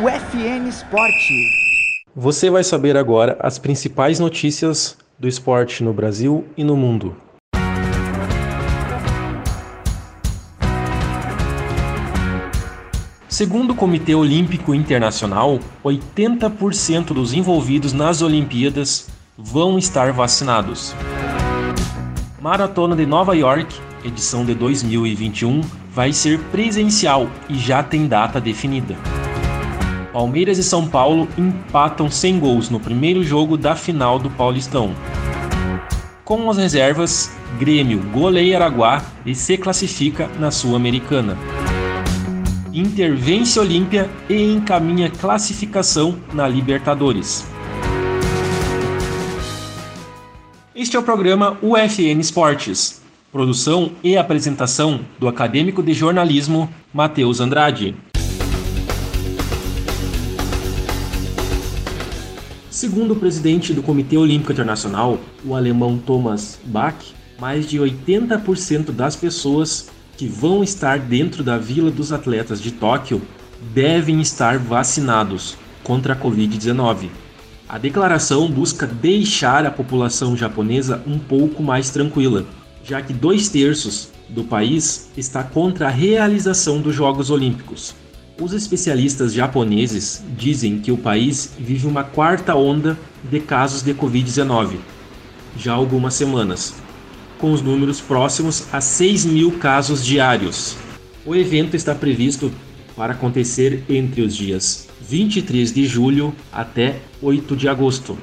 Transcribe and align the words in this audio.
no 0.00 0.08
FN 0.08 0.66
Esporte. 0.66 1.50
Você 2.16 2.48
vai 2.48 2.64
saber 2.64 2.96
agora 2.96 3.36
as 3.38 3.58
principais 3.58 4.18
notícias 4.18 4.96
do 5.18 5.28
esporte 5.28 5.84
no 5.84 5.92
Brasil 5.92 6.46
e 6.56 6.64
no 6.64 6.74
mundo. 6.74 7.14
Segundo 13.28 13.72
o 13.72 13.74
Comitê 13.74 14.14
Olímpico 14.14 14.74
Internacional, 14.74 15.60
80% 15.84 17.12
dos 17.12 17.34
envolvidos 17.34 17.92
nas 17.92 18.22
Olimpíadas 18.22 19.10
vão 19.36 19.76
estar 19.76 20.12
vacinados. 20.12 20.94
Maratona 22.40 22.96
de 22.96 23.04
Nova 23.04 23.36
York, 23.36 23.78
edição 24.02 24.46
de 24.46 24.54
2021, 24.54 25.60
vai 25.92 26.10
ser 26.10 26.40
presencial 26.44 27.28
e 27.50 27.58
já 27.58 27.82
tem 27.82 28.08
data 28.08 28.40
definida. 28.40 28.96
Palmeiras 30.12 30.58
e 30.58 30.64
São 30.64 30.88
Paulo 30.88 31.28
empatam 31.38 32.10
sem 32.10 32.38
gols 32.38 32.68
no 32.68 32.80
primeiro 32.80 33.22
jogo 33.22 33.56
da 33.56 33.76
final 33.76 34.18
do 34.18 34.28
Paulistão. 34.28 34.94
Com 36.24 36.50
as 36.50 36.56
reservas, 36.56 37.30
Grêmio 37.58 38.00
goleia 38.12 38.56
Araguá 38.56 39.02
e 39.24 39.34
se 39.34 39.56
classifica 39.56 40.28
na 40.38 40.50
Sul-Americana. 40.50 41.36
Inter 42.72 43.16
vence 43.16 43.58
Olímpia 43.58 44.08
e 44.28 44.42
encaminha 44.42 45.10
classificação 45.10 46.16
na 46.32 46.46
Libertadores. 46.46 47.46
Este 50.74 50.96
é 50.96 50.98
o 50.98 51.02
programa 51.02 51.58
UFN 51.60 52.20
Esportes, 52.20 53.02
produção 53.32 53.92
e 54.02 54.16
apresentação 54.16 55.00
do 55.18 55.28
acadêmico 55.28 55.82
de 55.82 55.92
jornalismo 55.92 56.70
Matheus 56.94 57.40
Andrade. 57.40 57.94
Segundo 62.80 63.10
o 63.12 63.16
presidente 63.16 63.74
do 63.74 63.82
Comitê 63.82 64.16
Olímpico 64.16 64.52
Internacional, 64.52 65.20
o 65.44 65.54
alemão 65.54 65.98
Thomas 65.98 66.58
Bach, 66.64 66.96
mais 67.38 67.68
de 67.68 67.78
80% 67.78 68.90
das 68.90 69.14
pessoas 69.14 69.90
que 70.16 70.26
vão 70.26 70.64
estar 70.64 70.98
dentro 70.98 71.44
da 71.44 71.58
Vila 71.58 71.90
dos 71.90 72.10
Atletas 72.10 72.58
de 72.58 72.70
Tóquio 72.70 73.20
devem 73.74 74.22
estar 74.22 74.56
vacinados 74.56 75.58
contra 75.84 76.14
a 76.14 76.16
Covid-19. 76.16 77.10
A 77.68 77.76
declaração 77.76 78.50
busca 78.50 78.86
deixar 78.86 79.66
a 79.66 79.70
população 79.70 80.34
japonesa 80.34 81.02
um 81.06 81.18
pouco 81.18 81.62
mais 81.62 81.90
tranquila, 81.90 82.46
já 82.82 83.02
que 83.02 83.12
dois 83.12 83.50
terços 83.50 84.08
do 84.26 84.42
país 84.42 85.10
está 85.18 85.42
contra 85.42 85.88
a 85.88 85.90
realização 85.90 86.80
dos 86.80 86.94
Jogos 86.94 87.28
Olímpicos. 87.28 87.94
Os 88.40 88.54
especialistas 88.54 89.34
japoneses 89.34 90.24
dizem 90.34 90.78
que 90.78 90.90
o 90.90 90.96
país 90.96 91.52
vive 91.58 91.86
uma 91.86 92.02
quarta 92.02 92.54
onda 92.54 92.98
de 93.22 93.38
casos 93.38 93.82
de 93.82 93.92
Covid-19 93.92 94.78
já 95.58 95.72
há 95.72 95.74
algumas 95.74 96.14
semanas, 96.14 96.74
com 97.38 97.52
os 97.52 97.60
números 97.60 98.00
próximos 98.00 98.66
a 98.72 98.80
6 98.80 99.26
mil 99.26 99.58
casos 99.58 100.02
diários. 100.02 100.74
O 101.26 101.36
evento 101.36 101.76
está 101.76 101.94
previsto 101.94 102.50
para 102.96 103.12
acontecer 103.12 103.84
entre 103.90 104.22
os 104.22 104.34
dias 104.34 104.88
23 105.02 105.70
de 105.70 105.84
julho 105.84 106.34
até 106.50 106.96
8 107.20 107.54
de 107.54 107.68
agosto. 107.68 108.16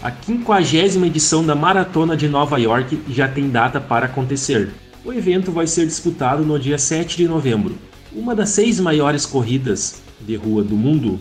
A 0.00 0.12
50 0.12 1.04
edição 1.04 1.44
da 1.44 1.56
Maratona 1.56 2.16
de 2.16 2.28
Nova 2.28 2.60
York 2.60 3.00
já 3.08 3.26
tem 3.26 3.50
data 3.50 3.80
para 3.80 4.06
acontecer. 4.06 4.72
O 5.04 5.12
evento 5.12 5.52
vai 5.52 5.66
ser 5.66 5.84
disputado 5.84 6.42
no 6.46 6.58
dia 6.58 6.78
7 6.78 7.18
de 7.18 7.28
novembro. 7.28 7.76
Uma 8.10 8.34
das 8.34 8.48
seis 8.48 8.80
maiores 8.80 9.26
corridas 9.26 10.02
de 10.18 10.34
rua 10.34 10.64
do 10.64 10.76
mundo, 10.76 11.20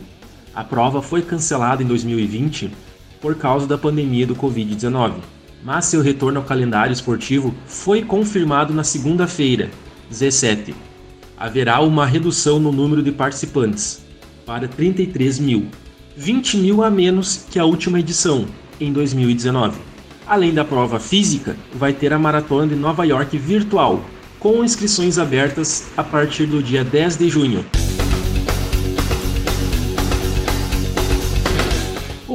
a 0.56 0.63
prova 0.63 1.02
foi 1.02 1.22
cancelada 1.22 1.84
em 1.84 1.85
2020 1.85 2.72
por 3.19 3.35
causa 3.35 3.68
da 3.68 3.78
pandemia 3.78 4.25
do 4.25 4.38
Covid-19. 4.38 5.16
Mas 5.62 5.84
seu 5.84 6.02
retorno 6.02 6.40
ao 6.40 6.46
calendário 6.46 6.94
esportivo 6.94 7.53
foi 7.66 8.02
confirmado 8.02 8.74
na 8.74 8.85
segunda-feira, 8.85 9.69
17. 10.09 10.74
Haverá 11.38 11.81
uma 11.81 12.06
redução 12.06 12.62
no 12.62 12.72
número 12.72 13.03
de 13.03 13.12
participantes, 13.12 14.02
para 14.46 14.66
33 14.66 15.40
mil, 15.40 15.68
20 16.16 16.56
mil 16.56 16.84
a 16.84 16.90
menos 16.90 17.46
que 17.52 17.59
a 17.59 17.66
última 17.66 18.00
edição, 18.00 18.46
em 18.80 18.94
2019. 18.94 19.93
Além 20.25 20.53
da 20.53 20.63
prova 20.63 21.00
física, 21.00 21.56
vai 21.73 21.94
ter 21.94 22.13
a 22.13 22.19
Maratona 22.19 22.67
de 22.67 22.75
Nova 22.75 23.06
York 23.06 23.38
virtual, 23.38 24.03
com 24.39 24.63
inscrições 24.63 25.17
abertas 25.17 25.89
a 25.95 26.03
partir 26.03 26.45
do 26.45 26.61
dia 26.61 26.84
10 26.84 27.17
de 27.17 27.29
junho. 27.29 27.66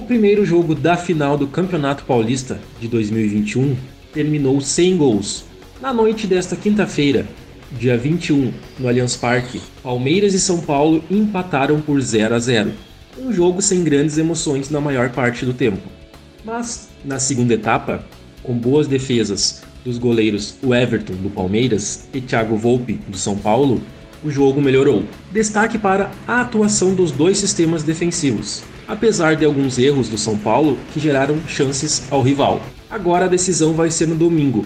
primeiro 0.09 0.43
jogo 0.43 0.75
da 0.75 0.97
final 0.97 1.37
do 1.37 1.47
Campeonato 1.47 2.03
Paulista 2.05 2.59
de 2.81 2.89
2021 2.89 3.77
terminou 4.11 4.59
sem 4.59 4.97
gols. 4.97 5.45
Na 5.83 5.93
noite 5.93 6.27
desta 6.27 6.57
quinta-feira, 6.57 7.27
dia 7.71 7.95
21, 7.99 8.51
no 8.79 8.89
Allianz 8.89 9.17
Parque, 9.17 9.61
Palmeiras 9.83 10.33
e 10.33 10.41
São 10.41 10.63
Paulo 10.63 11.05
empataram 11.11 11.83
por 11.83 12.01
0 12.01 12.35
a 12.35 12.39
0. 12.39 12.73
Um 13.19 13.31
jogo 13.31 13.61
sem 13.61 13.85
grandes 13.85 14.17
emoções 14.17 14.71
na 14.71 14.81
maior 14.81 15.11
parte 15.11 15.45
do 15.45 15.53
tempo. 15.53 15.98
Mas, 16.45 16.89
na 17.05 17.19
segunda 17.19 17.55
etapa, 17.55 18.05
com 18.43 18.55
boas 18.55 18.87
defesas 18.87 19.63
dos 19.85 19.99
goleiros 19.99 20.55
o 20.63 20.75
Everton 20.75 21.15
do 21.15 21.31
Palmeiras 21.31 22.09
e 22.13 22.21
Thiago 22.21 22.57
Volpe 22.57 22.95
do 23.09 23.17
São 23.17 23.37
Paulo, 23.37 23.81
o 24.25 24.31
jogo 24.31 24.61
melhorou. 24.61 25.05
Destaque 25.33 25.79
para 25.79 26.11
a 26.27 26.41
atuação 26.41 26.95
dos 26.95 27.13
dois 27.13 27.39
sistemas 27.39 27.83
defensivos 27.83 28.63
apesar 28.89 29.37
de 29.37 29.45
alguns 29.45 29.79
erros 29.79 30.09
do 30.09 30.17
São 30.17 30.37
Paulo 30.37 30.79
que 30.93 30.99
geraram 30.99 31.39
chances 31.47 32.11
ao 32.11 32.23
rival. 32.23 32.63
Agora 32.91 33.27
a 33.27 33.29
decisão 33.29 33.75
vai 33.75 33.91
ser 33.91 34.09
no 34.09 34.15
domingo, 34.15 34.65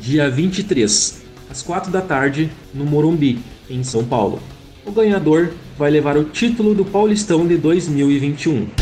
dia 0.00 0.28
23, 0.28 1.22
às 1.48 1.62
4 1.62 1.92
da 1.92 2.00
tarde, 2.00 2.50
no 2.74 2.84
Morumbi, 2.84 3.38
em 3.70 3.84
São 3.84 4.04
Paulo. 4.04 4.40
O 4.84 4.90
ganhador 4.90 5.52
vai 5.78 5.92
levar 5.92 6.16
o 6.16 6.24
título 6.24 6.74
do 6.74 6.84
Paulistão 6.84 7.46
de 7.46 7.56
2021. 7.56 8.81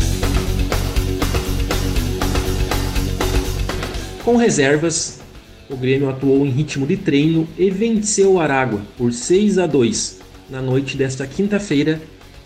Com 4.23 4.35
reservas, 4.35 5.19
o 5.67 5.75
Grêmio 5.75 6.07
atuou 6.07 6.45
em 6.45 6.49
ritmo 6.49 6.85
de 6.85 6.95
treino 6.95 7.47
e 7.57 7.71
venceu 7.71 8.33
o 8.33 8.39
Aragua 8.39 8.81
por 8.95 9.11
6 9.11 9.57
a 9.57 9.65
2 9.65 10.19
na 10.47 10.61
noite 10.61 10.95
desta 10.95 11.25
quinta-feira, 11.25 11.99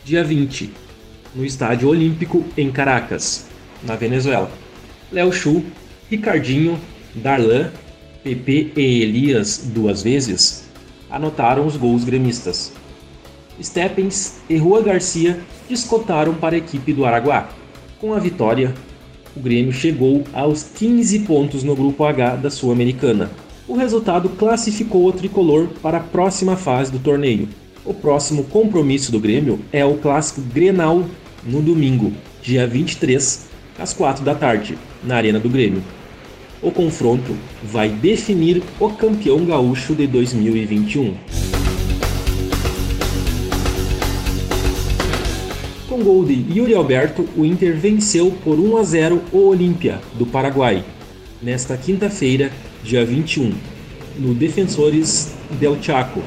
dia 0.04 0.24
20, 0.24 0.72
no 1.36 1.44
Estádio 1.44 1.90
Olímpico 1.90 2.46
em 2.56 2.72
Caracas, 2.72 3.48
na 3.84 3.96
Venezuela. 3.96 4.50
Léo 5.12 5.34
Chu, 5.34 5.66
Ricardinho, 6.10 6.80
Darlan, 7.16 7.72
PP 8.24 8.72
e 8.78 9.02
Elias 9.02 9.70
duas 9.74 10.02
vezes 10.02 10.66
anotaram 11.10 11.66
os 11.66 11.76
gols 11.76 12.04
gremistas. 12.04 12.72
Steppens 13.62 14.38
e 14.50 14.58
Rua 14.58 14.82
Garcia 14.82 15.40
descotaram 15.68 16.34
para 16.34 16.56
a 16.56 16.58
equipe 16.58 16.94
do 16.94 17.06
Araguá. 17.06 17.50
Com 18.00 18.14
a 18.14 18.20
vitória, 18.20 18.74
o 19.36 19.40
Grêmio 19.40 19.74
chegou 19.74 20.24
aos 20.34 20.64
15 20.64 21.20
pontos 21.20 21.64
no 21.64 21.76
grupo 21.76 22.06
H 22.06 22.38
da 22.38 22.50
Sul-Americana. 22.50 23.30
O 23.68 23.76
resultado 23.76 24.30
classificou 24.30 25.06
o 25.06 25.12
tricolor 25.12 25.68
para 25.82 25.98
a 25.98 26.02
próxima 26.02 26.56
fase 26.56 26.92
do 26.92 27.00
torneio. 27.00 27.50
O 27.84 27.94
próximo 27.94 28.46
compromisso 28.46 29.12
do 29.12 29.20
Grêmio 29.20 29.60
é 29.72 29.84
o 29.84 29.98
clássico 29.98 30.42
Grenal 30.42 31.04
no 31.44 31.62
domingo, 31.62 32.14
dia 32.42 32.66
23, 32.66 33.48
às 33.78 33.94
4 33.94 34.24
da 34.24 34.34
tarde, 34.34 34.78
na 35.04 35.18
Arena 35.18 35.40
do 35.40 35.50
Grêmio. 35.50 35.84
O 36.62 36.72
confronto 36.72 37.36
vai 37.64 37.90
definir 37.90 38.64
o 38.80 38.90
campeão 38.90 39.46
gaúcho 39.46 39.94
de 39.94 40.08
2021. 40.08 41.55
Com 46.06 46.18
gol 46.18 46.26
de 46.26 46.46
Yuri 46.56 46.76
Alberto, 46.76 47.28
o 47.36 47.44
Inter 47.44 47.76
venceu 47.76 48.32
por 48.44 48.60
1 48.60 48.78
a 48.78 48.84
0 48.84 49.22
o 49.34 49.48
Olímpia, 49.48 50.00
do 50.14 50.24
Paraguai, 50.24 50.86
nesta 51.42 51.76
quinta-feira, 51.76 52.52
dia 52.84 53.04
21, 53.04 53.52
no 54.20 54.36
Defensores 54.36 55.34
del 55.60 55.82
Chaco, 55.82 56.22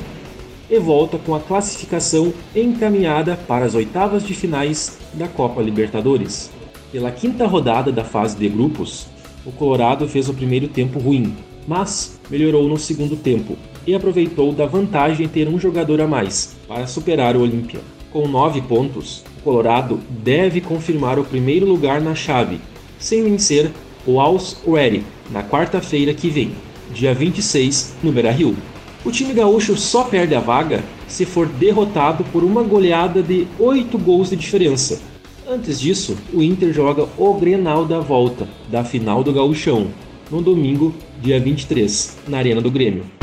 e 0.68 0.80
volta 0.80 1.16
com 1.16 1.32
a 1.32 1.38
classificação 1.38 2.34
encaminhada 2.56 3.38
para 3.46 3.66
as 3.66 3.76
oitavas 3.76 4.26
de 4.26 4.34
finais 4.34 4.98
da 5.14 5.28
Copa 5.28 5.62
Libertadores. 5.62 6.50
Pela 6.90 7.12
quinta 7.12 7.46
rodada 7.46 7.92
da 7.92 8.02
fase 8.02 8.36
de 8.36 8.48
grupos, 8.48 9.06
o 9.46 9.52
Colorado 9.52 10.08
fez 10.08 10.28
o 10.28 10.34
primeiro 10.34 10.66
tempo 10.66 10.98
ruim, 10.98 11.36
mas 11.68 12.18
melhorou 12.28 12.68
no 12.68 12.78
segundo 12.78 13.14
tempo 13.14 13.56
e 13.86 13.94
aproveitou 13.94 14.52
da 14.52 14.66
vantagem 14.66 15.28
ter 15.28 15.48
um 15.48 15.56
jogador 15.56 16.00
a 16.00 16.06
mais 16.08 16.56
para 16.66 16.88
superar 16.88 17.36
o 17.36 17.42
Olímpia. 17.42 17.78
Com 18.10 18.26
nove 18.26 18.60
pontos, 18.62 19.22
Colorado 19.38 20.00
deve 20.08 20.60
confirmar 20.60 21.18
o 21.18 21.24
primeiro 21.24 21.66
lugar 21.66 22.00
na 22.00 22.14
chave, 22.14 22.60
sem 22.98 23.22
vencer 23.22 23.70
o 24.06 24.20
Alls 24.20 24.56
Ready 24.66 25.04
na 25.30 25.42
quarta-feira 25.42 26.14
que 26.14 26.28
vem, 26.28 26.52
dia 26.92 27.14
26, 27.14 27.96
no 28.02 28.12
Beira-Rio. 28.12 28.56
O 29.04 29.10
time 29.10 29.32
gaúcho 29.32 29.76
só 29.76 30.04
perde 30.04 30.34
a 30.34 30.40
vaga 30.40 30.82
se 31.06 31.24
for 31.24 31.46
derrotado 31.46 32.24
por 32.24 32.42
uma 32.42 32.62
goleada 32.62 33.22
de 33.22 33.46
8 33.58 33.96
gols 33.98 34.30
de 34.30 34.36
diferença. 34.36 35.00
Antes 35.48 35.80
disso, 35.80 36.16
o 36.32 36.42
Inter 36.42 36.72
joga 36.72 37.08
o 37.16 37.34
Grenal 37.34 37.86
da 37.86 38.00
volta, 38.00 38.46
da 38.70 38.84
final 38.84 39.24
do 39.24 39.32
Gauchão, 39.32 39.88
no 40.30 40.42
domingo, 40.42 40.94
dia 41.22 41.40
23, 41.40 42.18
na 42.28 42.38
Arena 42.38 42.60
do 42.60 42.70
Grêmio. 42.70 43.17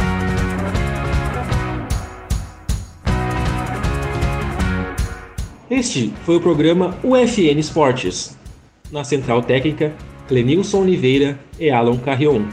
Este 5.75 6.13
foi 6.23 6.37
o 6.37 6.39
programa 6.39 6.97
UFN 7.03 7.59
Esportes. 7.59 8.37
Na 8.93 9.03
central 9.03 9.41
técnica, 9.41 9.93
Clenilson 10.25 10.83
Oliveira 10.83 11.37
e 11.59 11.69
Alan 11.69 11.97
Carrion. 11.97 12.45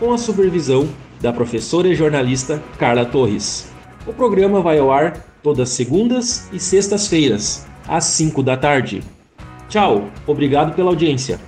Com 0.00 0.12
a 0.12 0.18
supervisão 0.18 0.88
da 1.20 1.32
professora 1.32 1.86
e 1.86 1.94
jornalista 1.94 2.60
Carla 2.76 3.04
Torres. 3.04 3.70
O 4.04 4.12
programa 4.12 4.60
vai 4.60 4.80
ao 4.80 4.90
ar 4.90 5.24
todas 5.44 5.68
segundas 5.68 6.48
e 6.52 6.58
sextas-feiras, 6.58 7.68
às 7.86 8.02
5 8.06 8.42
da 8.42 8.56
tarde. 8.56 9.00
Tchau, 9.68 10.08
obrigado 10.26 10.74
pela 10.74 10.90
audiência. 10.90 11.38